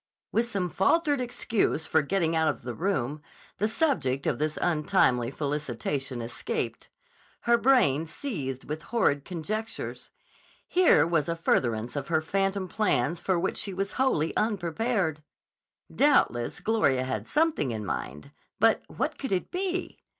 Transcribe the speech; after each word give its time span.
With 0.31 0.47
some 0.47 0.71
faltered 0.71 1.21
excuse 1.21 1.85
for 1.85 2.01
getting 2.01 2.35
out 2.35 2.47
of 2.47 2.63
the 2.63 2.73
room, 2.73 3.21
the 3.59 3.67
subject 3.67 4.25
of 4.25 4.39
this 4.39 4.57
untimely 4.59 5.29
felicitation 5.29 6.23
escaped. 6.23 6.89
Her 7.41 7.55
brain 7.55 8.07
seethed 8.07 8.67
with 8.67 8.81
horrid 8.81 9.25
conjectures. 9.25 10.09
Here 10.67 11.05
was 11.05 11.29
a 11.29 11.35
furtherance 11.35 11.95
of 11.95 12.07
her 12.07 12.19
phantom 12.23 12.67
plans 12.67 13.19
for 13.19 13.37
which 13.39 13.57
she 13.57 13.75
was 13.75 13.91
wholly 13.91 14.35
unprepared. 14.35 15.21
Doubtless 15.95 16.61
Gloria 16.61 17.03
had 17.03 17.27
something 17.27 17.69
in 17.69 17.85
mind; 17.85 18.31
but 18.59 18.81
what 18.87 19.19
could 19.19 19.31
it 19.31 19.51
be? 19.51 19.99